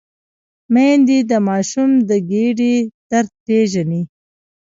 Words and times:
میندې 0.73 1.17
د 1.31 1.33
ماشوم 1.47 1.91
د 2.09 2.11
ګیډې 2.29 2.75
درد 3.11 3.31
پېژني۔ 3.45 4.01